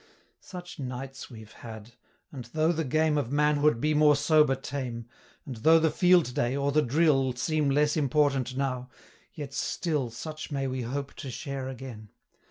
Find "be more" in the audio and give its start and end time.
3.79-4.15